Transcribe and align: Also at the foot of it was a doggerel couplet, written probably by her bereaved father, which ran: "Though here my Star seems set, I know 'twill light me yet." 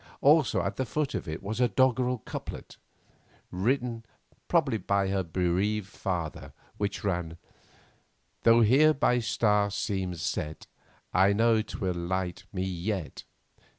Also 0.21 0.63
at 0.63 0.77
the 0.77 0.85
foot 0.87 1.13
of 1.13 1.27
it 1.27 1.43
was 1.43 1.59
a 1.59 1.67
doggerel 1.67 2.17
couplet, 2.25 2.77
written 3.51 4.03
probably 4.47 4.79
by 4.79 5.09
her 5.09 5.21
bereaved 5.21 5.87
father, 5.89 6.53
which 6.77 7.03
ran: 7.03 7.37
"Though 8.41 8.61
here 8.61 8.97
my 8.99 9.19
Star 9.19 9.69
seems 9.69 10.23
set, 10.23 10.65
I 11.13 11.33
know 11.33 11.61
'twill 11.61 11.93
light 11.93 12.45
me 12.51 12.63
yet." 12.63 13.25